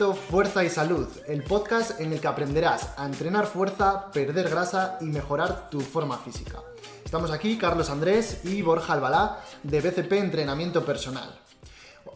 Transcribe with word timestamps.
Fuerza 0.00 0.64
y 0.64 0.70
Salud, 0.70 1.06
el 1.28 1.42
podcast 1.42 2.00
en 2.00 2.12
el 2.12 2.20
que 2.20 2.26
aprenderás 2.26 2.94
a 2.96 3.04
entrenar 3.04 3.46
fuerza, 3.46 4.10
perder 4.10 4.48
grasa 4.48 4.96
y 5.02 5.04
mejorar 5.04 5.68
tu 5.70 5.80
forma 5.80 6.16
física. 6.16 6.60
Estamos 7.04 7.30
aquí 7.30 7.58
Carlos 7.58 7.90
Andrés 7.90 8.40
y 8.44 8.62
Borja 8.62 8.94
Albalá 8.94 9.40
de 9.62 9.80
BCP 9.80 10.12
Entrenamiento 10.12 10.84
Personal. 10.84 11.38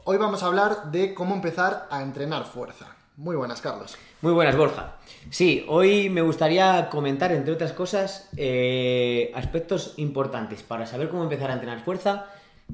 Hoy 0.05 0.17
vamos 0.17 0.43
a 0.43 0.47
hablar 0.47 0.91
de 0.91 1.13
cómo 1.13 1.35
empezar 1.35 1.87
a 1.91 2.03
entrenar 2.03 2.47
fuerza. 2.47 2.97
Muy 3.17 3.37
buenas, 3.37 3.61
Carlos. 3.61 3.97
Muy 4.23 4.33
buenas, 4.33 4.57
Borja. 4.57 4.97
Sí, 5.31 5.65
hoy 5.69 6.09
me 6.09 6.23
gustaría 6.23 6.89
comentar, 6.89 7.31
entre 7.31 7.53
otras 7.53 7.73
cosas, 7.73 8.31
eh, 8.37 9.31
aspectos 9.35 9.95
importantes 9.99 10.63
para 10.63 10.87
saber 10.87 11.11
cómo 11.11 11.25
empezar 11.25 11.51
a 11.51 11.55
entrenar 11.55 11.85
fuerza. 11.85 12.27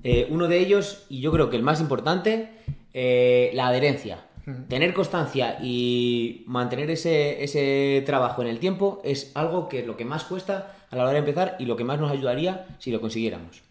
Eh, 0.05 0.29
uno 0.31 0.47
de 0.47 0.59
ellos, 0.59 1.07
y 1.09 1.21
yo 1.21 1.33
creo 1.33 1.51
que 1.51 1.57
el 1.57 1.63
más 1.63 1.81
importante, 1.81 2.53
eh, 2.95 3.51
la 3.55 3.67
adherencia. 3.67 4.27
Tener 4.69 4.93
constancia 4.93 5.59
y 5.63 6.43
mantener 6.47 6.91
ese, 6.91 7.45
ese 7.45 8.03
trabajo 8.05 8.43
en 8.43 8.49
el 8.49 8.59
tiempo 8.59 9.01
es 9.05 9.31
algo 9.35 9.69
que 9.69 9.81
es 9.81 9.87
lo 9.87 9.97
que 9.97 10.05
más 10.05 10.25
cuesta 10.25 10.75
a 10.91 10.97
la 10.97 11.05
hora 11.05 11.13
de 11.13 11.19
empezar 11.21 11.57
y 11.61 11.65
lo 11.67 11.77
que 11.77 11.85
más 11.85 12.01
nos 12.01 12.11
ayudaría 12.11 12.67
si 12.81 12.91
lo 12.91 13.01
consiguiéramos. 13.01 13.63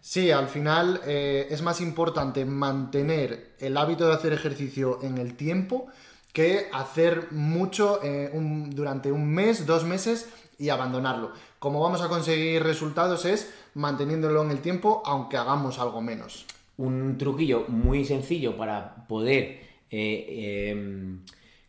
Sí, 0.00 0.30
al 0.30 0.48
final 0.48 1.00
eh, 1.06 1.46
es 1.50 1.60
más 1.62 1.80
importante 1.80 2.44
mantener 2.44 3.52
el 3.58 3.76
hábito 3.76 4.06
de 4.06 4.14
hacer 4.14 4.32
ejercicio 4.32 4.98
en 5.02 5.18
el 5.18 5.34
tiempo 5.34 5.86
que 6.32 6.68
hacer 6.72 7.28
mucho 7.30 8.00
eh, 8.02 8.30
un- 8.32 8.70
durante 8.70 9.12
un 9.12 9.26
mes, 9.26 9.66
dos 9.66 9.84
meses 9.84 10.28
y 10.58 10.68
abandonarlo. 10.70 11.32
Como 11.58 11.80
vamos 11.80 12.00
a 12.02 12.08
conseguir 12.08 12.62
resultados 12.62 13.24
es 13.24 13.52
manteniéndolo 13.74 14.42
en 14.42 14.50
el 14.50 14.60
tiempo 14.60 15.02
aunque 15.04 15.36
hagamos 15.36 15.78
algo 15.78 16.00
menos. 16.00 16.46
Un 16.76 17.16
truquillo 17.18 17.66
muy 17.68 18.04
sencillo 18.04 18.56
para 18.56 19.06
poder 19.06 19.63
eh, 19.90 20.70
em, 20.70 21.20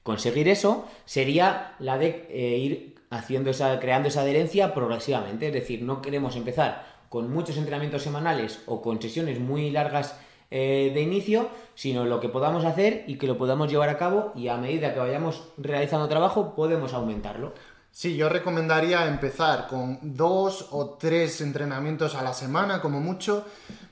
conseguir 0.04 0.48
eso 0.48 0.88
sería 1.06 1.76
la 1.80 1.98
de 1.98 2.28
eh, 2.30 2.58
ir 2.58 2.96
haciendo 3.10 3.50
esa, 3.50 3.80
creando 3.80 4.10
esa 4.10 4.22
adherencia 4.22 4.74
progresivamente. 4.74 5.48
Es 5.48 5.54
decir, 5.54 5.82
no 5.82 6.02
queremos 6.02 6.36
empezar 6.36 6.86
con 7.10 7.32
muchos 7.32 7.58
entrenamientos 7.58 8.04
semanales 8.04 8.62
o 8.66 8.82
con 8.82 9.02
sesiones 9.02 9.40
muy 9.40 9.70
largas 9.72 10.20
eh, 10.52 10.92
de 10.94 11.02
inicio, 11.02 11.50
sino 11.74 12.06
lo 12.06 12.20
que 12.20 12.30
podamos 12.30 12.66
hacer 12.66 13.04
y 13.08 13.18
que 13.18 13.28
lo 13.28 13.38
podamos 13.38 13.70
llevar 13.70 13.90
a 13.90 13.98
cabo 13.98 14.32
y 14.36 14.48
a 14.48 14.58
medida 14.58 14.94
que 14.94 15.00
vayamos 15.00 15.44
realizando 15.58 16.08
trabajo 16.08 16.56
podemos 16.56 16.94
aumentarlo. 16.94 17.54
Sí, 17.96 18.18
yo 18.18 18.28
recomendaría 18.28 19.08
empezar 19.08 19.68
con 19.68 20.00
dos 20.02 20.68
o 20.72 20.98
tres 21.00 21.40
entrenamientos 21.40 22.14
a 22.14 22.24
la 22.24 22.34
semana, 22.34 22.82
como 22.82 23.00
mucho, 23.00 23.46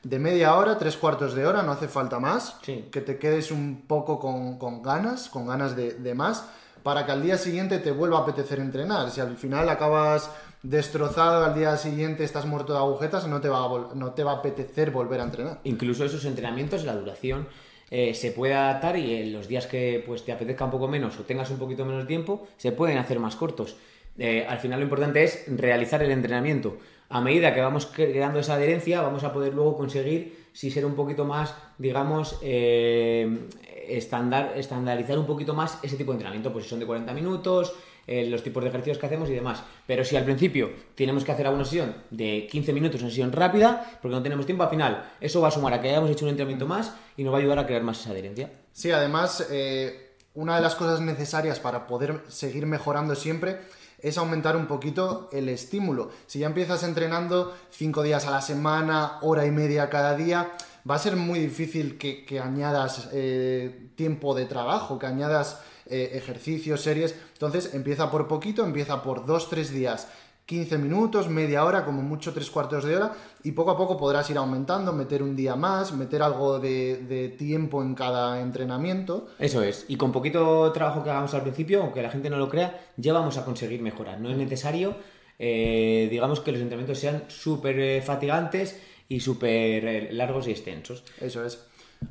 de 0.03 0.19
media 0.19 0.57
hora, 0.57 0.77
tres 0.77 0.97
cuartos 0.97 1.33
de 1.35 1.45
hora, 1.45 1.63
no 1.63 1.71
hace 1.71 1.87
falta 1.87 2.19
más. 2.19 2.57
Sí. 2.63 2.89
Que 2.91 2.99
te 2.99 3.17
quedes 3.17 3.49
un 3.49 3.85
poco 3.87 4.19
con, 4.19 4.59
con 4.59 4.83
ganas, 4.83 5.29
con 5.29 5.47
ganas 5.47 5.77
de, 5.77 5.93
de 5.93 6.13
más, 6.15 6.45
para 6.83 7.05
que 7.05 7.13
al 7.13 7.21
día 7.21 7.37
siguiente 7.37 7.79
te 7.79 7.91
vuelva 7.91 8.17
a 8.17 8.21
apetecer 8.23 8.59
entrenar. 8.59 9.09
Si 9.09 9.21
al 9.21 9.37
final 9.37 9.69
acabas 9.69 10.29
destrozado, 10.63 11.45
al 11.45 11.55
día 11.55 11.77
siguiente 11.77 12.25
estás 12.25 12.45
muerto 12.45 12.73
de 12.73 12.79
agujetas, 12.79 13.25
no 13.29 13.39
te 13.39 13.47
va 13.47 13.63
a, 13.63 13.95
no 13.95 14.11
te 14.11 14.25
va 14.25 14.33
a 14.33 14.35
apetecer 14.39 14.91
volver 14.91 15.21
a 15.21 15.23
entrenar. 15.23 15.61
Incluso 15.63 16.03
esos 16.03 16.25
entrenamientos, 16.25 16.83
la 16.83 16.93
duración 16.93 17.47
eh, 17.95 18.15
se 18.15 18.31
puede 18.31 18.55
adaptar 18.55 18.97
y 18.97 19.13
en 19.13 19.31
los 19.31 19.47
días 19.47 19.67
que 19.67 20.03
pues, 20.03 20.25
te 20.25 20.31
apetezca 20.31 20.65
un 20.65 20.71
poco 20.71 20.87
menos 20.87 21.19
o 21.19 21.25
tengas 21.25 21.51
un 21.51 21.59
poquito 21.59 21.85
menos 21.85 22.07
tiempo, 22.07 22.47
se 22.57 22.71
pueden 22.71 22.97
hacer 22.97 23.19
más 23.19 23.35
cortos. 23.35 23.77
Eh, 24.17 24.47
al 24.49 24.57
final 24.57 24.79
lo 24.79 24.85
importante 24.85 25.23
es 25.23 25.45
realizar 25.47 26.01
el 26.01 26.09
entrenamiento. 26.09 26.77
A 27.09 27.21
medida 27.21 27.53
que 27.53 27.61
vamos 27.61 27.85
creando 27.85 28.39
esa 28.39 28.55
adherencia, 28.55 29.03
vamos 29.03 29.23
a 29.23 29.31
poder 29.31 29.53
luego 29.53 29.77
conseguir 29.77 30.47
si 30.53 30.71
ser 30.71 30.87
un 30.87 30.95
poquito 30.95 31.25
más, 31.25 31.53
digamos, 31.77 32.39
eh, 32.41 33.47
estándar, 33.87 34.53
estandarizar 34.55 35.19
un 35.19 35.27
poquito 35.27 35.53
más 35.53 35.77
ese 35.83 35.95
tipo 35.95 36.13
de 36.13 36.15
entrenamiento. 36.15 36.51
Pues 36.51 36.63
si 36.63 36.71
son 36.71 36.79
de 36.79 36.87
40 36.87 37.13
minutos, 37.13 37.75
eh, 38.05 38.27
los 38.29 38.43
tipos 38.43 38.63
de 38.63 38.69
ejercicios 38.69 38.97
que 38.97 39.05
hacemos 39.05 39.29
y 39.29 39.33
demás. 39.33 39.63
Pero 39.87 40.03
si 40.03 40.15
al 40.15 40.23
principio 40.23 40.71
tenemos 40.95 41.23
que 41.23 41.31
hacer 41.31 41.47
alguna 41.47 41.65
sesión 41.65 41.95
de 42.09 42.47
15 42.51 42.73
minutos, 42.73 43.01
una 43.01 43.09
sesión 43.09 43.31
rápida, 43.31 43.99
porque 44.01 44.15
no 44.15 44.23
tenemos 44.23 44.45
tiempo, 44.45 44.63
al 44.63 44.69
final 44.69 45.11
eso 45.21 45.41
va 45.41 45.47
a 45.47 45.51
sumar 45.51 45.73
a 45.73 45.81
que 45.81 45.89
hayamos 45.89 46.09
hecho 46.09 46.25
un 46.25 46.29
entrenamiento 46.31 46.67
más 46.67 46.93
y 47.17 47.23
nos 47.23 47.33
va 47.33 47.37
a 47.37 47.41
ayudar 47.41 47.59
a 47.59 47.65
crear 47.65 47.83
más 47.83 48.01
esa 48.01 48.11
adherencia. 48.11 48.51
Sí, 48.71 48.91
además, 48.91 49.47
eh, 49.51 50.15
una 50.33 50.55
de 50.55 50.61
las 50.61 50.75
cosas 50.75 50.99
necesarias 51.01 51.59
para 51.59 51.87
poder 51.87 52.23
seguir 52.27 52.65
mejorando 52.65 53.15
siempre 53.15 53.59
es 53.99 54.17
aumentar 54.17 54.57
un 54.57 54.67
poquito 54.67 55.29
el 55.31 55.47
estímulo. 55.47 56.11
Si 56.27 56.39
ya 56.39 56.47
empiezas 56.47 56.83
entrenando 56.83 57.55
cinco 57.71 58.03
días 58.03 58.27
a 58.27 58.31
la 58.31 58.41
semana, 58.41 59.19
hora 59.21 59.45
y 59.45 59.51
media 59.51 59.89
cada 59.89 60.15
día, 60.15 60.51
va 60.89 60.95
a 60.95 60.99
ser 60.99 61.15
muy 61.15 61.39
difícil 61.39 61.97
que, 61.97 62.25
que 62.25 62.39
añadas 62.41 63.09
eh, 63.13 63.91
tiempo 63.95 64.35
de 64.35 64.45
trabajo, 64.45 64.99
que 64.99 65.05
añadas 65.05 65.61
eh, 65.85 66.11
ejercicios, 66.13 66.81
series. 66.81 67.15
Entonces 67.33 67.73
empieza 67.73 68.09
por 68.11 68.27
poquito, 68.27 68.65
empieza 68.65 69.01
por 69.03 69.25
dos, 69.25 69.49
tres 69.49 69.71
días. 69.71 70.07
15 70.45 70.77
minutos, 70.77 71.29
media 71.29 71.63
hora, 71.63 71.85
como 71.85 72.01
mucho 72.01 72.33
tres 72.33 72.49
cuartos 72.49 72.83
de 72.83 72.97
hora, 72.97 73.13
y 73.43 73.53
poco 73.53 73.71
a 73.71 73.77
poco 73.77 73.97
podrás 73.97 74.29
ir 74.29 74.37
aumentando, 74.37 74.91
meter 74.91 75.23
un 75.23 75.37
día 75.37 75.55
más, 75.55 75.93
meter 75.93 76.21
algo 76.21 76.59
de, 76.59 76.97
de 76.97 77.29
tiempo 77.29 77.81
en 77.81 77.95
cada 77.95 78.41
entrenamiento. 78.41 79.27
Eso 79.39 79.63
es. 79.63 79.85
Y 79.87 79.95
con 79.95 80.11
poquito 80.11 80.69
trabajo 80.73 81.01
que 81.01 81.09
hagamos 81.09 81.33
al 81.33 81.43
principio, 81.43 81.81
aunque 81.81 82.01
la 82.01 82.09
gente 82.09 82.29
no 82.29 82.37
lo 82.37 82.49
crea, 82.49 82.77
ya 82.97 83.13
vamos 83.13 83.37
a 83.37 83.45
conseguir 83.45 83.81
mejorar. 83.81 84.19
No 84.19 84.29
es 84.29 84.37
necesario, 84.37 84.97
eh, 85.39 86.09
digamos, 86.11 86.41
que 86.41 86.51
los 86.51 86.59
entrenamientos 86.59 86.99
sean 86.99 87.23
súper 87.29 87.79
eh, 87.79 88.01
fatigantes 88.01 88.81
y 89.07 89.21
súper 89.21 90.13
largos 90.13 90.47
y 90.47 90.51
extensos. 90.51 91.05
Eso 91.21 91.45
es. 91.45 91.59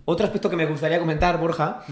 Otro 0.04 0.26
aspecto 0.26 0.50
que 0.50 0.56
me 0.56 0.66
gustaría 0.66 0.98
comentar, 0.98 1.38
Borja, 1.38 1.84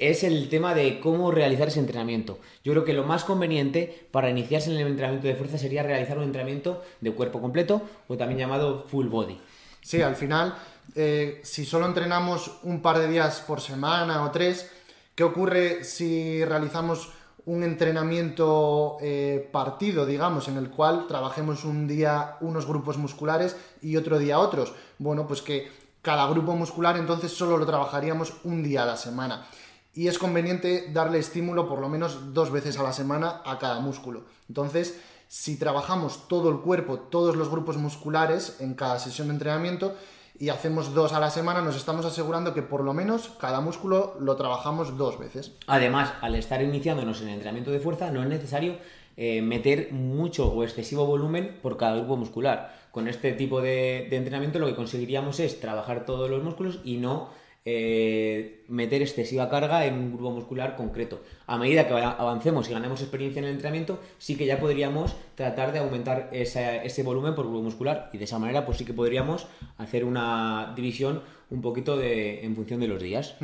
es 0.00 0.24
el 0.24 0.48
tema 0.48 0.74
de 0.74 1.00
cómo 1.00 1.30
realizar 1.30 1.68
ese 1.68 1.80
entrenamiento. 1.80 2.38
Yo 2.64 2.72
creo 2.72 2.84
que 2.84 2.92
lo 2.92 3.04
más 3.04 3.24
conveniente 3.24 4.08
para 4.10 4.30
iniciarse 4.30 4.70
en 4.70 4.78
el 4.78 4.86
entrenamiento 4.86 5.26
de 5.28 5.34
fuerza 5.34 5.58
sería 5.58 5.82
realizar 5.82 6.18
un 6.18 6.24
entrenamiento 6.24 6.82
de 7.00 7.12
cuerpo 7.12 7.40
completo 7.40 7.82
o 8.08 8.16
también 8.16 8.40
llamado 8.40 8.86
full 8.88 9.08
body. 9.08 9.38
Sí, 9.80 10.02
al 10.02 10.16
final, 10.16 10.54
eh, 10.94 11.40
si 11.44 11.64
solo 11.64 11.86
entrenamos 11.86 12.58
un 12.62 12.82
par 12.82 12.98
de 12.98 13.08
días 13.08 13.40
por 13.40 13.60
semana 13.60 14.24
o 14.24 14.30
tres, 14.30 14.70
¿qué 15.14 15.24
ocurre 15.24 15.84
si 15.84 16.44
realizamos 16.44 17.10
un 17.44 17.62
entrenamiento 17.62 18.96
eh, 19.00 19.48
partido, 19.52 20.04
digamos, 20.04 20.48
en 20.48 20.56
el 20.56 20.70
cual 20.70 21.06
trabajemos 21.06 21.64
un 21.64 21.86
día 21.86 22.36
unos 22.40 22.66
grupos 22.66 22.98
musculares 22.98 23.56
y 23.80 23.96
otro 23.96 24.18
día 24.18 24.40
otros? 24.40 24.74
Bueno, 24.98 25.28
pues 25.28 25.42
que 25.42 25.70
cada 26.06 26.28
grupo 26.28 26.54
muscular 26.54 26.96
entonces 26.96 27.32
solo 27.32 27.58
lo 27.58 27.66
trabajaríamos 27.66 28.34
un 28.44 28.62
día 28.62 28.84
a 28.84 28.86
la 28.86 28.96
semana. 28.96 29.44
Y 29.92 30.06
es 30.06 30.20
conveniente 30.20 30.88
darle 30.92 31.18
estímulo 31.18 31.68
por 31.68 31.80
lo 31.80 31.88
menos 31.88 32.32
dos 32.32 32.52
veces 32.52 32.78
a 32.78 32.84
la 32.84 32.92
semana 32.92 33.42
a 33.44 33.58
cada 33.58 33.80
músculo. 33.80 34.22
Entonces, 34.48 35.00
si 35.26 35.58
trabajamos 35.58 36.28
todo 36.28 36.48
el 36.48 36.60
cuerpo, 36.60 37.00
todos 37.00 37.34
los 37.34 37.48
grupos 37.48 37.76
musculares 37.76 38.58
en 38.60 38.74
cada 38.74 39.00
sesión 39.00 39.26
de 39.26 39.34
entrenamiento 39.34 39.96
y 40.38 40.50
hacemos 40.50 40.94
dos 40.94 41.12
a 41.12 41.18
la 41.18 41.30
semana, 41.30 41.60
nos 41.60 41.74
estamos 41.74 42.06
asegurando 42.06 42.54
que 42.54 42.62
por 42.62 42.84
lo 42.84 42.94
menos 42.94 43.32
cada 43.40 43.60
músculo 43.60 44.14
lo 44.20 44.36
trabajamos 44.36 44.96
dos 44.96 45.18
veces. 45.18 45.54
Además, 45.66 46.12
al 46.20 46.36
estar 46.36 46.62
iniciándonos 46.62 47.20
en 47.20 47.30
el 47.30 47.34
entrenamiento 47.34 47.72
de 47.72 47.80
fuerza, 47.80 48.12
no 48.12 48.22
es 48.22 48.28
necesario 48.28 48.78
eh, 49.16 49.40
meter 49.40 49.92
mucho 49.92 50.52
o 50.52 50.62
excesivo 50.62 51.06
volumen 51.06 51.56
por 51.62 51.76
cada 51.76 51.96
grupo 51.96 52.16
muscular. 52.16 52.74
Con 52.90 53.08
este 53.08 53.32
tipo 53.32 53.62
de, 53.62 54.08
entrenamiento 54.10 54.58
lo 54.58 54.66
que 54.66 54.74
conseguiríamos 54.74 55.40
es 55.40 55.60
trabajar 55.60 56.04
todos 56.04 56.28
los 56.28 56.42
músculos 56.42 56.80
y 56.84 56.98
no 56.98 57.30
eh, 57.64 58.64
meter 58.68 59.02
excesiva 59.02 59.48
carga 59.48 59.86
en 59.86 59.94
un 59.94 60.12
grupo 60.12 60.30
muscular 60.30 60.76
concreto. 60.76 61.22
A 61.46 61.56
medida 61.56 61.88
que 61.88 61.94
avancemos 61.94 62.68
y 62.68 62.72
ganemos 62.72 63.00
experiencia 63.00 63.40
en 63.40 63.46
el 63.46 63.52
entrenamiento, 63.52 64.00
sí 64.18 64.36
que 64.36 64.46
ya 64.46 64.60
podríamos 64.60 65.16
tratar 65.34 65.72
de 65.72 65.78
aumentar 65.78 66.28
ese 66.32 67.02
volumen 67.02 67.34
por 67.34 67.46
grupo 67.46 67.62
muscular 67.62 68.10
y 68.12 68.18
de 68.18 68.24
esa 68.24 68.38
manera 68.38 68.66
pues 68.66 68.78
sí 68.78 68.84
que 68.84 68.92
podríamos 68.92 69.46
hacer 69.78 70.04
una 70.04 70.74
división 70.76 71.22
un 71.50 71.62
poquito 71.62 71.96
de, 71.96 72.44
en 72.44 72.54
función 72.54 72.80
de 72.80 72.88
los 72.88 73.02
días. 73.02 73.34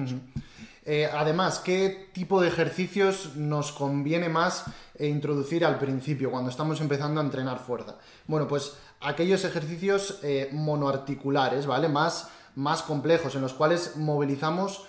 Eh, 0.84 1.08
además, 1.12 1.60
¿qué 1.60 2.10
tipo 2.12 2.40
de 2.40 2.48
ejercicios 2.48 3.36
nos 3.36 3.70
conviene 3.70 4.28
más 4.28 4.64
eh, 4.96 5.06
introducir 5.06 5.64
al 5.64 5.78
principio, 5.78 6.30
cuando 6.30 6.50
estamos 6.50 6.80
empezando 6.80 7.20
a 7.20 7.24
entrenar 7.24 7.60
fuerza? 7.60 7.96
Bueno, 8.26 8.48
pues 8.48 8.76
aquellos 9.00 9.44
ejercicios 9.44 10.18
eh, 10.22 10.48
monoarticulares, 10.52 11.66
¿vale? 11.66 11.88
Más, 11.88 12.30
más 12.56 12.82
complejos, 12.82 13.36
en 13.36 13.42
los 13.42 13.54
cuales 13.54 13.96
movilizamos 13.96 14.86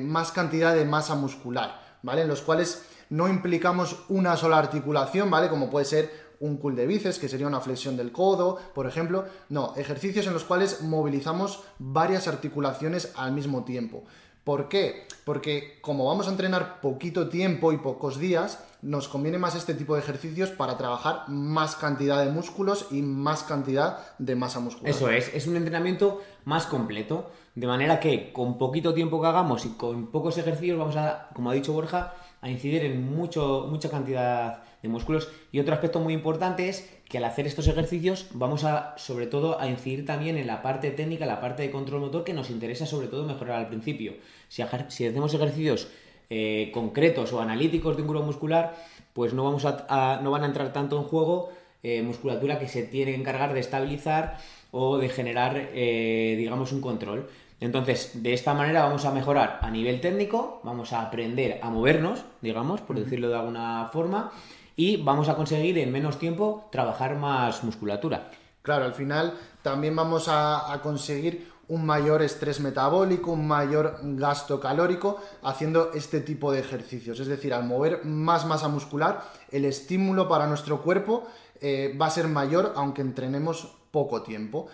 más 0.00 0.32
cantidad 0.32 0.74
de 0.74 0.84
masa 0.84 1.14
muscular, 1.14 1.80
¿vale? 2.02 2.22
En 2.22 2.28
los 2.28 2.42
cuales 2.42 2.82
no 3.08 3.28
implicamos 3.28 4.04
una 4.08 4.36
sola 4.36 4.58
articulación, 4.58 5.30
¿vale? 5.30 5.48
Como 5.48 5.70
puede 5.70 5.84
ser 5.84 6.10
un 6.40 6.56
cool 6.56 6.74
de 6.74 6.86
bíceps, 6.88 7.20
que 7.20 7.28
sería 7.28 7.46
una 7.46 7.60
flexión 7.60 7.96
del 7.96 8.10
codo, 8.10 8.58
por 8.74 8.88
ejemplo. 8.88 9.26
No, 9.48 9.74
ejercicios 9.76 10.26
en 10.26 10.32
los 10.32 10.42
cuales 10.42 10.82
movilizamos 10.82 11.62
varias 11.78 12.26
articulaciones 12.26 13.12
al 13.14 13.30
mismo 13.30 13.64
tiempo. 13.64 14.04
¿Por 14.44 14.68
qué? 14.68 15.06
Porque 15.24 15.78
como 15.82 16.06
vamos 16.06 16.26
a 16.26 16.30
entrenar 16.30 16.80
poquito 16.80 17.28
tiempo 17.28 17.72
y 17.72 17.78
pocos 17.78 18.18
días, 18.18 18.64
nos 18.80 19.08
conviene 19.08 19.38
más 19.38 19.54
este 19.54 19.74
tipo 19.74 19.94
de 19.94 20.00
ejercicios 20.00 20.50
para 20.50 20.78
trabajar 20.78 21.28
más 21.28 21.74
cantidad 21.74 22.24
de 22.24 22.30
músculos 22.30 22.86
y 22.90 23.02
más 23.02 23.42
cantidad 23.42 23.98
de 24.18 24.36
masa 24.36 24.60
muscular. 24.60 24.90
Eso 24.90 25.10
es, 25.10 25.34
es 25.34 25.46
un 25.46 25.56
entrenamiento 25.56 26.22
más 26.44 26.66
completo, 26.66 27.30
de 27.54 27.66
manera 27.66 27.98
que 27.98 28.32
con 28.32 28.56
poquito 28.56 28.94
tiempo 28.94 29.20
que 29.20 29.26
hagamos 29.26 29.66
y 29.66 29.70
con 29.70 30.06
pocos 30.06 30.38
ejercicios 30.38 30.78
vamos 30.78 30.96
a, 30.96 31.28
como 31.34 31.50
ha 31.50 31.54
dicho 31.54 31.72
Borja, 31.72 32.14
a 32.40 32.48
incidir 32.48 32.84
en 32.84 33.14
mucho, 33.14 33.66
mucha 33.68 33.90
cantidad 33.90 34.62
de 34.82 34.88
músculos. 34.88 35.28
Y 35.52 35.60
otro 35.60 35.74
aspecto 35.74 36.00
muy 36.00 36.14
importante 36.14 36.68
es 36.68 36.88
que 37.08 37.18
al 37.18 37.24
hacer 37.24 37.46
estos 37.46 37.66
ejercicios 37.68 38.26
vamos 38.32 38.64
a, 38.64 38.94
sobre 38.96 39.26
todo, 39.26 39.60
a 39.60 39.68
incidir 39.68 40.06
también 40.06 40.36
en 40.36 40.46
la 40.46 40.62
parte 40.62 40.90
técnica, 40.90 41.26
la 41.26 41.40
parte 41.40 41.62
de 41.62 41.70
control 41.70 42.00
motor 42.00 42.24
que 42.24 42.34
nos 42.34 42.50
interesa 42.50 42.86
sobre 42.86 43.08
todo 43.08 43.26
mejorar 43.26 43.58
al 43.58 43.68
principio. 43.68 44.14
Si, 44.48 44.62
hacemos 44.62 45.34
ejercicios 45.34 45.88
eh, 46.30 46.70
concretos 46.72 47.32
o 47.32 47.40
analíticos 47.40 47.96
de 47.96 48.02
un 48.02 48.08
grupo 48.08 48.26
muscular, 48.26 48.76
pues 49.12 49.32
no, 49.32 49.44
vamos 49.44 49.64
a, 49.64 50.20
no 50.22 50.30
van 50.30 50.44
a 50.44 50.46
entrar 50.46 50.72
tanto 50.72 50.96
en 50.96 51.04
juego 51.04 51.50
eh, 51.82 52.02
musculatura 52.02 52.58
que 52.58 52.68
se 52.68 52.82
tiene 52.82 53.12
que 53.12 53.18
encargar 53.18 53.54
de 53.54 53.60
estabilizar 53.60 54.38
o 54.70 54.98
de 54.98 55.08
generar, 55.08 55.70
eh, 55.74 56.34
digamos, 56.36 56.72
un 56.72 56.80
control. 56.80 57.28
Entonces, 57.60 58.22
de 58.22 58.34
esta 58.34 58.54
manera 58.54 58.84
vamos 58.84 59.04
a 59.04 59.12
mejorar 59.12 59.58
a 59.62 59.70
nivel 59.70 60.00
técnico, 60.00 60.60
vamos 60.62 60.92
a 60.92 61.02
aprender 61.02 61.58
a 61.62 61.70
movernos, 61.70 62.24
digamos, 62.40 62.80
por 62.80 62.98
decirlo 62.98 63.28
de 63.28 63.36
alguna 63.36 63.88
forma, 63.92 64.32
y 64.78 64.96
vamos 64.96 65.28
a 65.28 65.34
conseguir 65.34 65.76
en 65.78 65.90
menos 65.90 66.20
tiempo 66.20 66.68
trabajar 66.70 67.16
más 67.16 67.64
musculatura. 67.64 68.30
Claro, 68.62 68.84
al 68.84 68.94
final 68.94 69.34
también 69.60 69.96
vamos 69.96 70.26
a, 70.28 70.78
conseguir 70.84 71.50
un 71.66 71.84
mayor 71.84 72.22
estrés 72.22 72.60
metabólico, 72.60 73.32
un 73.32 73.48
mayor 73.48 73.98
gasto 74.02 74.60
calórico 74.60 75.20
haciendo 75.42 75.90
este 75.94 76.20
tipo 76.20 76.52
de 76.52 76.60
ejercicios. 76.60 77.18
Es 77.18 77.26
decir, 77.26 77.52
al 77.52 77.64
mover 77.64 78.04
más 78.04 78.46
masa 78.46 78.68
muscular, 78.68 79.24
el 79.50 79.64
estímulo 79.64 80.28
para 80.28 80.46
nuestro 80.46 80.80
cuerpo 80.80 81.26
eh, 81.60 81.96
va 82.00 82.06
a 82.06 82.10
ser 82.10 82.28
mayor 82.28 82.72
aunque 82.76 83.02
entrenemos 83.02 83.74
poco 83.90 84.22
tiempo. 84.22 84.68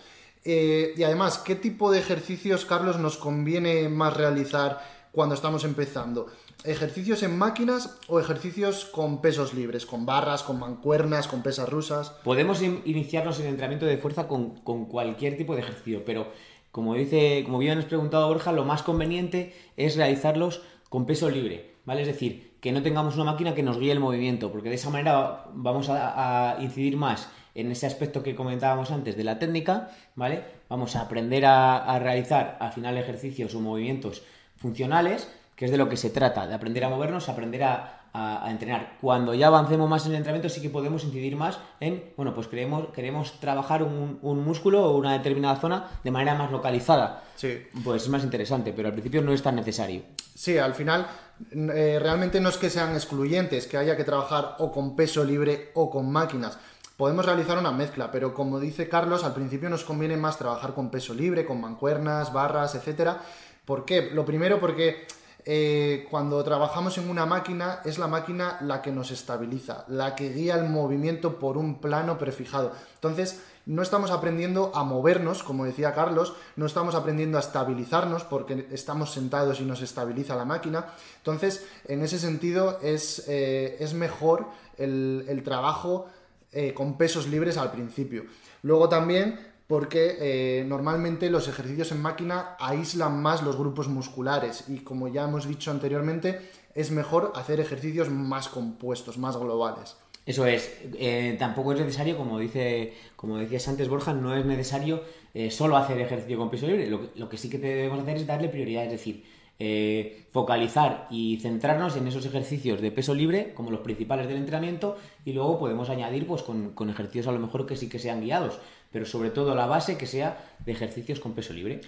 Eh, 0.44 0.92
y 0.98 1.02
además, 1.02 1.38
¿qué 1.38 1.54
tipo 1.54 1.90
de 1.90 2.00
ejercicios, 2.00 2.66
Carlos, 2.66 2.98
nos 2.98 3.16
conviene 3.16 3.88
más 3.88 4.14
realizar 4.14 4.80
cuando 5.14 5.34
estamos 5.34 5.64
empezando? 5.64 6.26
¿Ejercicios 6.64 7.22
en 7.22 7.38
máquinas 7.38 7.98
o 8.08 8.18
ejercicios 8.18 8.84
con 8.84 9.20
pesos 9.20 9.54
libres, 9.54 9.86
con 9.86 10.04
barras, 10.04 10.42
con 10.42 10.58
mancuernas, 10.58 11.28
con 11.28 11.42
pesas 11.42 11.68
rusas? 11.68 12.10
Podemos 12.24 12.60
iniciarnos 12.62 13.38
en 13.40 13.46
entrenamiento 13.46 13.86
de 13.86 13.96
fuerza 13.96 14.26
con, 14.26 14.56
cualquier 14.86 15.36
tipo 15.36 15.54
de 15.54 15.62
ejercicio, 15.62 16.04
pero 16.04 16.26
como 16.72 16.94
dice, 16.94 17.42
como 17.44 17.58
bien 17.58 17.78
has 17.78 17.84
preguntado 17.84 18.26
Borja, 18.26 18.50
lo 18.50 18.64
más 18.64 18.82
conveniente 18.82 19.54
es 19.76 19.96
realizarlos 19.96 20.62
con 20.88 21.06
peso 21.06 21.30
libre, 21.30 21.76
¿vale? 21.84 22.02
Es 22.02 22.08
decir, 22.08 22.56
que 22.60 22.72
no 22.72 22.82
tengamos 22.82 23.14
una 23.14 23.30
máquina 23.30 23.54
que 23.54 23.62
nos 23.62 23.78
guíe 23.78 23.92
el 23.92 24.00
movimiento, 24.00 24.50
porque 24.50 24.68
de 24.68 24.74
esa 24.74 24.90
manera 24.90 25.44
vamos 25.54 25.88
a 25.90 26.56
incidir 26.60 26.96
más 26.96 27.28
en 27.54 27.70
ese 27.70 27.86
aspecto 27.86 28.22
que 28.22 28.34
comentábamos 28.34 28.90
antes 28.90 29.16
de 29.16 29.24
la 29.24 29.38
técnica, 29.38 29.90
¿vale? 30.16 30.42
Vamos 30.68 30.96
a 30.96 31.02
aprender 31.02 31.44
a, 31.46 31.98
realizar 31.98 32.58
al 32.60 32.72
final 32.72 32.98
ejercicios 32.98 33.54
o 33.54 33.60
movimientos 33.60 34.22
funcionales, 34.64 35.28
que 35.56 35.66
es 35.66 35.70
de 35.70 35.76
lo 35.76 35.90
que 35.90 35.98
se 35.98 36.08
trata, 36.08 36.46
de 36.46 36.54
aprender 36.54 36.82
a 36.84 36.88
movernos, 36.88 37.28
aprender 37.28 37.62
a, 37.64 38.00
entrenar. 38.46 38.96
Cuando 39.00 39.34
ya 39.34 39.48
avancemos 39.48 39.90
más 39.90 40.06
en 40.06 40.12
el 40.12 40.18
entrenamiento, 40.18 40.48
sí 40.48 40.62
que 40.62 40.70
podemos 40.70 41.02
incidir 41.02 41.34
más 41.34 41.58
en, 41.80 42.12
bueno, 42.16 42.32
pues 42.32 42.46
queremos, 42.46 42.90
queremos 42.94 43.40
trabajar 43.40 43.82
un, 43.82 44.44
músculo 44.44 44.84
o 44.84 44.96
una 44.96 45.14
determinada 45.14 45.56
zona 45.56 45.88
de 46.04 46.12
manera 46.12 46.36
más 46.36 46.52
localizada. 46.52 47.24
Sí. 47.34 47.66
Pues 47.82 48.04
es 48.04 48.08
más 48.08 48.22
interesante, 48.22 48.72
pero 48.72 48.86
al 48.86 48.94
principio 48.94 49.20
no 49.20 49.32
es 49.32 49.42
tan 49.42 49.56
necesario. 49.56 50.02
Sí, 50.32 50.56
al 50.58 50.74
final 50.74 51.08
eh, 51.50 51.98
realmente 52.00 52.40
no 52.40 52.50
es 52.50 52.56
que 52.56 52.70
sean 52.70 52.94
excluyentes, 52.94 53.66
que 53.66 53.78
haya 53.78 53.96
que 53.96 54.04
trabajar 54.04 54.54
o 54.60 54.70
con 54.70 54.94
peso 54.94 55.24
libre 55.24 55.72
o 55.74 55.90
con 55.90 56.08
máquinas 56.08 56.56
podemos 56.96 57.26
realizar 57.26 57.58
una 57.58 57.72
mezcla, 57.72 58.12
pero 58.12 58.34
como 58.34 58.60
dice 58.60 58.88
Carlos, 58.88 59.24
al 59.24 59.34
principio 59.34 59.68
nos 59.68 59.82
conviene 59.82 60.16
más 60.16 60.38
trabajar 60.38 60.74
con 60.74 60.90
peso 60.90 61.12
libre, 61.12 61.44
con 61.44 61.60
mancuernas, 61.60 62.32
barras, 62.32 62.76
etcétera. 62.76 63.20
¿Por 63.64 63.84
qué? 63.84 64.10
Lo 64.10 64.24
primero 64.24 64.60
porque 64.60 65.06
eh, 65.46 66.06
cuando 66.10 66.42
trabajamos 66.42 66.96
en 66.96 67.10
una 67.10 67.26
máquina 67.26 67.80
es 67.84 67.98
la 67.98 68.06
máquina 68.06 68.58
la 68.62 68.80
que 68.80 68.90
nos 68.90 69.10
estabiliza, 69.10 69.84
la 69.88 70.14
que 70.14 70.32
guía 70.32 70.56
el 70.56 70.68
movimiento 70.68 71.38
por 71.38 71.58
un 71.58 71.80
plano 71.80 72.16
prefijado. 72.16 72.72
Entonces, 72.94 73.42
no 73.66 73.82
estamos 73.82 74.10
aprendiendo 74.10 74.72
a 74.74 74.84
movernos, 74.84 75.42
como 75.42 75.64
decía 75.64 75.94
Carlos, 75.94 76.34
no 76.56 76.66
estamos 76.66 76.94
aprendiendo 76.94 77.38
a 77.38 77.40
estabilizarnos 77.40 78.24
porque 78.24 78.68
estamos 78.70 79.12
sentados 79.12 79.60
y 79.60 79.64
nos 79.64 79.82
estabiliza 79.82 80.36
la 80.36 80.44
máquina. 80.44 80.86
Entonces, 81.18 81.66
en 81.86 82.02
ese 82.02 82.18
sentido, 82.18 82.78
es, 82.82 83.24
eh, 83.28 83.76
es 83.80 83.94
mejor 83.94 84.48
el, 84.76 85.42
trabajo 85.44 86.06
eh, 86.52 86.74
con 86.74 86.96
pesos 86.96 87.26
libres 87.26 87.56
al 87.56 87.70
principio. 87.70 88.24
Luego 88.62 88.88
también 88.88 89.53
porque 89.66 90.16
eh, 90.20 90.64
normalmente 90.64 91.30
los 91.30 91.48
ejercicios 91.48 91.90
en 91.92 92.02
máquina 92.02 92.56
aíslan 92.58 93.20
más 93.20 93.42
los 93.42 93.56
grupos 93.56 93.88
musculares 93.88 94.64
y 94.68 94.78
como 94.78 95.08
ya 95.08 95.24
hemos 95.24 95.48
dicho 95.48 95.70
anteriormente, 95.70 96.40
es 96.74 96.90
mejor 96.90 97.32
hacer 97.34 97.60
ejercicios 97.60 98.10
más 98.10 98.48
compuestos, 98.48 99.18
más 99.18 99.36
globales. 99.36 99.96
Eso 100.26 100.46
es, 100.46 100.70
eh, 100.94 101.36
tampoco 101.38 101.72
es 101.72 101.80
necesario, 101.80 102.16
como, 102.16 102.38
dice, 102.38 102.94
como 103.16 103.36
decías 103.36 103.68
antes 103.68 103.88
Borja, 103.88 104.14
no 104.14 104.34
es 104.34 104.44
necesario 104.44 105.02
solo 105.50 105.76
hacer 105.76 105.98
ejercicio 106.00 106.38
con 106.38 106.48
peso 106.48 106.68
libre, 106.68 106.86
lo, 106.86 107.10
lo 107.16 107.28
que 107.28 107.36
sí 107.36 107.50
que 107.50 107.58
debemos 107.58 107.98
hacer 107.98 108.18
es 108.18 108.26
darle 108.26 108.48
prioridad, 108.48 108.84
es 108.84 108.92
decir, 108.92 109.24
eh, 109.60 110.26
focalizar 110.32 111.06
y 111.10 111.38
centrarnos 111.40 111.96
en 111.96 112.08
esos 112.08 112.26
ejercicios 112.26 112.80
de 112.80 112.90
peso 112.90 113.14
libre 113.14 113.54
como 113.54 113.70
los 113.70 113.82
principales 113.82 114.26
del 114.26 114.38
entrenamiento 114.38 114.96
y 115.24 115.32
luego 115.32 115.60
podemos 115.60 115.90
añadir 115.90 116.26
pues 116.26 116.42
con, 116.42 116.74
ejercicios 116.90 117.28
a 117.28 117.32
lo 117.32 117.38
mejor 117.38 117.64
que 117.64 117.76
sí 117.76 117.88
que 117.88 118.00
sean 118.00 118.20
guiados, 118.20 118.58
pero 118.90 119.06
sobre 119.06 119.30
todo 119.30 119.54
la 119.54 119.66
base 119.66 119.96
que 119.96 120.08
sea 120.08 120.56
de 120.58 120.72
ejercicios 120.72 121.20
con 121.20 121.34
peso 121.34 121.52
libre. 121.52 121.82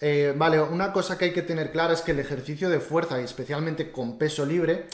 Eh, 0.00 0.32
vale, 0.34 0.58
una 0.62 0.90
cosa 0.90 1.18
que 1.18 1.26
hay 1.26 1.32
que 1.34 1.42
tener 1.42 1.70
clara 1.70 1.92
es 1.92 2.00
que 2.00 2.12
el 2.12 2.18
ejercicio 2.18 2.70
de 2.70 2.80
fuerza, 2.80 3.20
y 3.20 3.24
especialmente 3.24 3.92
con 3.92 4.16
peso 4.16 4.46
libre, 4.46 4.86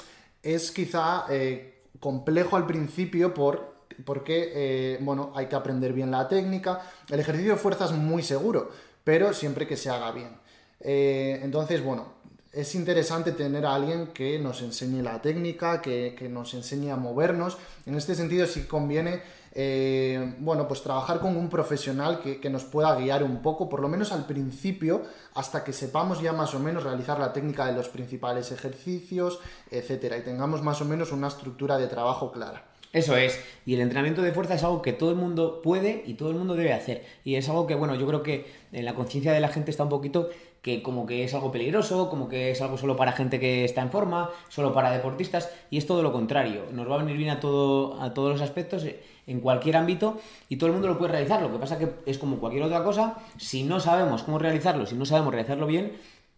es 0.42 0.72
quizá 0.72 1.26
eh, 1.30 1.82
complejo 2.00 2.56
al 2.56 2.66
principio 2.66 3.32
por 3.32 3.70
porque 4.04 4.98
bueno, 5.02 5.32
hay 5.36 5.46
que 5.46 5.54
aprender 5.54 5.92
bien 5.92 6.10
la 6.10 6.26
técnica. 6.26 6.80
El 7.10 7.20
ejercicio 7.20 7.52
de 7.52 7.58
fuerza 7.58 7.84
es 7.84 7.92
muy 7.92 8.24
seguro, 8.24 8.70
pero 9.04 9.32
siempre 9.34 9.68
que 9.68 9.76
se 9.76 9.90
haga 9.90 10.10
bien. 10.10 10.41
Eh, 10.82 11.40
entonces, 11.42 11.82
bueno, 11.82 12.06
es 12.52 12.74
interesante 12.74 13.32
tener 13.32 13.64
a 13.64 13.74
alguien 13.74 14.08
que 14.08 14.38
nos 14.38 14.60
enseñe 14.60 15.02
la 15.02 15.22
técnica, 15.22 15.80
que, 15.80 16.28
nos 16.30 16.52
enseñe 16.52 16.90
a 16.90 16.96
movernos. 16.96 17.56
En 17.86 17.94
este 17.94 18.14
sentido, 18.14 18.46
sí 18.46 18.64
conviene, 18.64 19.22
eh, 19.54 20.34
bueno, 20.38 20.68
pues 20.68 20.82
trabajar 20.82 21.20
con 21.20 21.36
un 21.36 21.48
profesional 21.48 22.20
que, 22.20 22.40
que, 22.40 22.50
nos 22.50 22.64
pueda 22.64 22.94
guiar 22.96 23.22
un 23.22 23.40
poco, 23.40 23.68
por 23.70 23.80
lo 23.80 23.88
menos 23.88 24.12
al 24.12 24.26
principio, 24.26 25.02
hasta 25.34 25.64
que 25.64 25.72
sepamos 25.72 26.20
ya 26.20 26.32
más 26.32 26.54
o 26.54 26.58
menos 26.58 26.84
realizar 26.84 27.18
la 27.18 27.32
técnica 27.32 27.64
de 27.66 27.72
los 27.72 27.88
principales 27.88 28.52
ejercicios, 28.52 29.40
etcétera, 29.70 30.18
y 30.18 30.22
tengamos 30.22 30.62
más 30.62 30.80
o 30.82 30.84
menos 30.84 31.12
una 31.12 31.28
estructura 31.28 31.78
de 31.78 31.86
trabajo 31.86 32.32
clara. 32.32 32.71
Eso 32.92 33.16
es. 33.16 33.40
Y 33.64 33.74
el 33.74 33.80
entrenamiento 33.80 34.22
de 34.22 34.32
fuerza 34.32 34.54
es 34.54 34.64
algo 34.64 34.82
que 34.82 34.92
todo 34.92 35.10
el 35.10 35.16
mundo 35.16 35.62
puede 35.62 36.02
y 36.06 36.14
todo 36.14 36.30
el 36.30 36.36
mundo 36.36 36.54
debe 36.54 36.72
hacer. 36.72 37.04
Y 37.24 37.36
es 37.36 37.48
algo 37.48 37.66
que, 37.66 37.74
bueno, 37.74 37.94
yo 37.94 38.06
creo 38.06 38.22
que 38.22 38.46
en 38.72 38.84
la 38.84 38.94
conciencia 38.94 39.32
de 39.32 39.40
la 39.40 39.48
gente 39.48 39.70
está 39.70 39.84
un 39.84 39.88
poquito 39.88 40.28
que 40.60 40.80
como 40.80 41.06
que 41.06 41.24
es 41.24 41.34
algo 41.34 41.50
peligroso, 41.50 42.08
como 42.08 42.28
que 42.28 42.52
es 42.52 42.62
algo 42.62 42.78
solo 42.78 42.96
para 42.96 43.12
gente 43.12 43.40
que 43.40 43.64
está 43.64 43.82
en 43.82 43.90
forma, 43.90 44.30
solo 44.48 44.72
para 44.72 44.92
deportistas, 44.92 45.50
y 45.70 45.78
es 45.78 45.86
todo 45.86 46.02
lo 46.02 46.12
contrario. 46.12 46.66
Nos 46.70 46.88
va 46.88 46.94
a 46.94 46.98
venir 46.98 47.16
bien 47.16 47.30
a, 47.30 47.40
todo, 47.40 48.00
a 48.00 48.14
todos 48.14 48.30
los 48.30 48.42
aspectos, 48.42 48.84
eh, 48.84 49.02
en 49.26 49.40
cualquier 49.40 49.76
ámbito, 49.76 50.20
y 50.48 50.56
todo 50.56 50.68
el 50.68 50.74
mundo 50.74 50.86
lo 50.86 50.98
puede 50.98 51.12
realizar. 51.12 51.42
Lo 51.42 51.50
que 51.50 51.58
pasa 51.58 51.78
que 51.78 51.88
es 52.06 52.16
como 52.16 52.38
cualquier 52.38 52.62
otra 52.62 52.84
cosa, 52.84 53.18
si 53.38 53.64
no 53.64 53.80
sabemos 53.80 54.22
cómo 54.22 54.38
realizarlo, 54.38 54.86
si 54.86 54.94
no 54.94 55.04
sabemos 55.04 55.32
realizarlo 55.32 55.66
bien, 55.66 55.92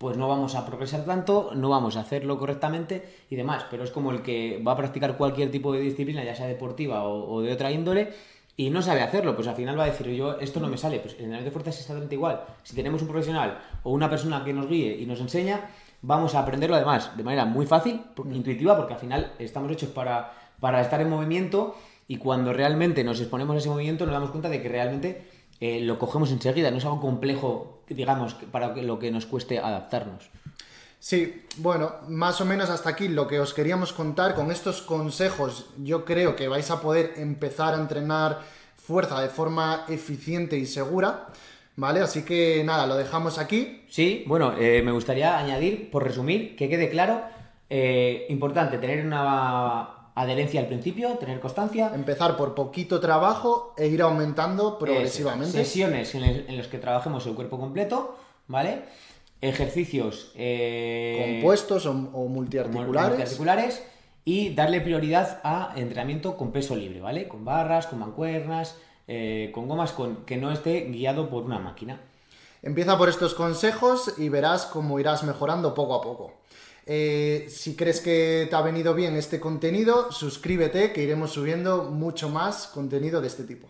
pues 0.04 0.18
no 0.18 0.28
vamos 0.28 0.54
a 0.54 0.66
progresar 0.66 1.06
tanto, 1.06 1.52
no 1.54 1.70
vamos 1.70 1.96
a 1.96 2.00
hacerlo 2.00 2.38
correctamente 2.38 3.08
y 3.30 3.36
demás. 3.36 3.64
Pero 3.70 3.84
es 3.84 3.90
como 3.90 4.10
el 4.10 4.20
que 4.20 4.62
va 4.62 4.72
a 4.72 4.76
practicar 4.76 5.16
cualquier 5.16 5.50
tipo 5.50 5.72
de 5.72 5.80
disciplina, 5.80 6.22
ya 6.22 6.34
sea 6.34 6.46
deportiva 6.46 7.04
o, 7.04 7.32
o 7.32 7.40
de 7.40 7.50
otra 7.50 7.72
índole, 7.72 8.12
y 8.54 8.68
no 8.68 8.82
sabe 8.82 9.00
hacerlo, 9.00 9.34
pues 9.34 9.48
al 9.48 9.56
final 9.56 9.78
va 9.78 9.84
a 9.84 9.86
decir, 9.86 10.06
yo 10.08 10.38
esto 10.40 10.60
no 10.60 10.68
me 10.68 10.76
sale, 10.76 10.98
pues 10.98 11.14
el 11.14 11.20
entrenamiento 11.20 11.46
de 11.46 11.52
fuerza 11.52 11.70
es 11.70 11.80
exactamente 11.80 12.16
igual. 12.16 12.44
Si 12.64 12.76
tenemos 12.76 13.00
un 13.00 13.08
profesional 13.08 13.58
o 13.82 13.92
una 13.92 14.10
persona 14.10 14.44
que 14.44 14.52
nos 14.52 14.68
guíe 14.68 14.94
y 14.94 15.06
nos 15.06 15.20
enseña, 15.20 15.70
vamos 16.02 16.34
a 16.34 16.40
aprenderlo 16.40 16.76
además 16.76 17.16
de 17.16 17.24
manera 17.24 17.46
muy 17.46 17.64
fácil, 17.64 18.02
intuitiva, 18.30 18.76
porque 18.76 18.92
al 18.92 19.00
final 19.00 19.32
estamos 19.38 19.72
hechos 19.72 19.88
para, 19.88 20.34
para 20.60 20.82
estar 20.82 21.00
en 21.00 21.08
movimiento 21.08 21.76
y 22.08 22.18
cuando 22.18 22.52
realmente 22.52 23.04
nos 23.04 23.20
exponemos 23.20 23.56
a 23.56 23.58
ese 23.60 23.70
movimiento 23.70 24.04
nos 24.04 24.12
damos 24.12 24.32
cuenta 24.32 24.50
de 24.50 24.60
que 24.60 24.68
realmente 24.68 25.26
eh, 25.60 25.80
lo 25.80 25.98
cogemos 25.98 26.30
enseguida, 26.30 26.70
no 26.70 26.76
es 26.76 26.84
algo 26.84 27.00
complejo, 27.00 27.73
digamos, 27.88 28.34
para 28.34 28.74
lo 28.74 28.98
que 28.98 29.10
nos 29.10 29.26
cueste 29.26 29.58
adaptarnos. 29.58 30.30
Sí, 30.98 31.44
bueno, 31.58 31.92
más 32.08 32.40
o 32.40 32.46
menos 32.46 32.70
hasta 32.70 32.88
aquí 32.88 33.08
lo 33.08 33.28
que 33.28 33.38
os 33.38 33.52
queríamos 33.52 33.92
contar. 33.92 34.34
Con 34.34 34.50
estos 34.50 34.80
consejos 34.80 35.66
yo 35.76 36.04
creo 36.04 36.34
que 36.34 36.48
vais 36.48 36.70
a 36.70 36.80
poder 36.80 37.12
empezar 37.16 37.74
a 37.74 37.76
entrenar 37.76 38.40
fuerza 38.76 39.20
de 39.20 39.28
forma 39.28 39.84
eficiente 39.88 40.56
y 40.56 40.64
segura. 40.64 41.26
¿Vale? 41.76 42.00
Así 42.00 42.22
que 42.22 42.62
nada, 42.64 42.86
lo 42.86 42.94
dejamos 42.94 43.38
aquí. 43.38 43.84
Sí, 43.90 44.24
bueno, 44.26 44.54
eh, 44.56 44.80
me 44.82 44.92
gustaría 44.92 45.36
añadir, 45.36 45.90
por 45.90 46.04
resumir, 46.04 46.54
que 46.54 46.68
quede 46.68 46.88
claro, 46.88 47.20
eh, 47.68 48.26
importante 48.28 48.78
tener 48.78 49.04
una 49.04 50.03
adherencia 50.14 50.60
al 50.60 50.66
principio, 50.66 51.10
tener 51.18 51.40
constancia. 51.40 51.92
Empezar 51.94 52.36
por 52.36 52.54
poquito 52.54 53.00
trabajo 53.00 53.74
e 53.76 53.88
ir 53.88 54.02
aumentando 54.02 54.78
progresivamente. 54.78 55.52
sesiones 55.52 56.14
en, 56.14 56.24
en 56.24 56.56
las 56.56 56.68
que 56.68 56.78
trabajemos 56.78 57.26
el 57.26 57.34
cuerpo 57.34 57.58
completo 57.58 58.16
¿vale? 58.46 58.82
Ejercicios 59.40 60.32
eh, 60.36 61.32
Compuestos 61.40 61.86
o, 61.86 61.90
o 61.90 62.28
multiarticulares. 62.28 63.08
multiarticulares 63.08 63.82
y 64.24 64.54
darle 64.54 64.80
prioridad 64.80 65.40
a 65.44 65.72
entrenamiento 65.76 66.36
con 66.36 66.50
peso 66.50 66.74
libre, 66.76 67.00
¿vale? 67.00 67.28
Con 67.28 67.44
barras, 67.44 67.86
con 67.86 67.98
mancuernas, 67.98 68.78
eh, 69.06 69.50
con 69.52 69.68
gomas, 69.68 69.92
con 69.92 70.24
que 70.24 70.38
no 70.38 70.50
esté 70.50 70.86
guiado 70.90 71.28
por 71.28 71.42
una 71.44 71.58
máquina. 71.58 72.00
Empieza 72.62 72.96
por 72.96 73.10
estos 73.10 73.34
consejos 73.34 74.14
y 74.16 74.30
verás 74.30 74.64
cómo 74.64 74.98
irás 74.98 75.24
mejorando 75.24 75.74
poco 75.74 75.94
a 75.94 76.00
poco. 76.00 76.32
Eh, 76.86 77.46
si 77.48 77.76
crees 77.76 78.00
que 78.00 78.46
te 78.50 78.56
ha 78.56 78.60
venido 78.60 78.94
bien 78.94 79.16
este 79.16 79.40
contenido, 79.40 80.12
suscríbete 80.12 80.92
que 80.92 81.02
iremos 81.02 81.32
subiendo 81.32 81.84
mucho 81.84 82.28
más 82.28 82.66
contenido 82.66 83.20
de 83.20 83.28
este 83.28 83.44
tipo. 83.44 83.68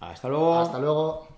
Hasta 0.00 0.28
luego. 0.28 0.54
Hasta 0.58 0.78
luego. 0.78 1.33